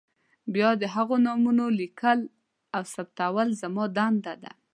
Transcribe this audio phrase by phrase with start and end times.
[0.53, 2.19] بیا د هغوی نومونه لیکل
[2.75, 4.51] او ثبتول زما دنده ده.